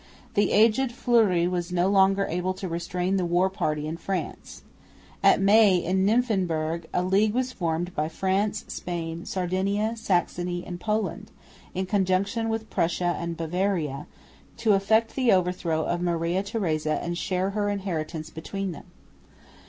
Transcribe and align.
The 0.33 0.51
aged 0.51 0.91
Fleury 0.91 1.47
was 1.47 1.71
no 1.71 1.87
longer 1.87 2.25
able 2.27 2.55
to 2.55 2.67
restrain 2.67 3.17
the 3.17 3.23
war 3.25 3.51
party 3.51 3.85
in 3.85 3.97
France. 3.97 4.63
In 5.23 5.45
May 5.45 5.85
at 5.85 5.95
Nymphenburg 5.95 6.85
a 6.91 7.03
league 7.03 7.35
was 7.35 7.51
formed 7.51 7.93
by 7.93 8.09
France, 8.09 8.65
Spain, 8.67 9.25
Sardinia, 9.27 9.95
Saxony 9.95 10.65
and 10.65 10.79
Poland, 10.79 11.29
in 11.75 11.85
conjunction 11.85 12.49
with 12.49 12.67
Prussia 12.71 13.15
and 13.19 13.37
Bavaria, 13.37 14.07
to 14.57 14.73
effect 14.73 15.13
the 15.13 15.31
overthrow 15.31 15.83
of 15.85 16.01
Maria 16.01 16.41
Theresa 16.41 16.97
and 16.99 17.15
share 17.15 17.51
her 17.51 17.69
inheritance 17.69 18.31
between 18.31 18.71
them. 18.71 18.85